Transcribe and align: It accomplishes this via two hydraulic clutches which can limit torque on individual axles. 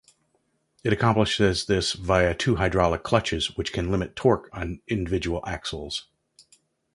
It 0.83 0.91
accomplishes 0.93 1.67
this 1.67 1.93
via 1.93 2.33
two 2.33 2.55
hydraulic 2.55 3.03
clutches 3.03 3.55
which 3.55 3.71
can 3.71 3.91
limit 3.91 4.15
torque 4.15 4.49
on 4.51 4.81
individual 4.87 5.43
axles. 5.45 6.07